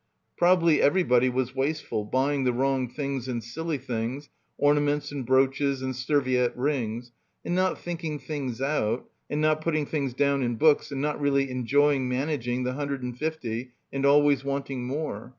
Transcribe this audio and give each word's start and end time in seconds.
Probably 0.35 0.81
everybody 0.81 1.29
was 1.29 1.53
wasteful, 1.55 2.05
buying 2.05 2.43
the 2.43 2.53
wrong 2.53 2.89
things 2.89 3.27
and 3.27 3.43
silly 3.43 3.77
things, 3.77 4.29
ornaments 4.57 5.11
and 5.11 5.23
brooches 5.23 5.83
and 5.83 5.95
serviette 5.95 6.57
rings;... 6.57 7.11
and 7.45 7.53
not 7.53 7.77
thinking 7.79 8.17
things 8.17 8.59
out 8.63 9.07
and 9.29 9.41
not 9.41 9.61
putting 9.61 9.85
things 9.85 10.15
down 10.15 10.41
in 10.41 10.55
books 10.55 10.91
and 10.91 11.01
not 11.01 11.21
really 11.21 11.51
enjoying 11.51 12.09
managing 12.09 12.63
the 12.63 12.73
hundred 12.73 13.03
and 13.03 13.19
fifty 13.19 13.73
and 13.93 14.03
always 14.03 14.43
wanting 14.43 14.87
more. 14.87 15.29